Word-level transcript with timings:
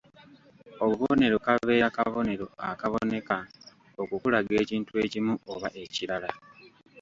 Obubonero 0.85 1.35
kabeera 1.45 1.87
kabonero 1.95 2.45
akaboneka 2.71 3.35
okukulaga 4.01 4.53
ekintu 4.63 4.91
ekimu 5.05 5.33
oba 5.53 5.69
ekirala. 5.83 6.31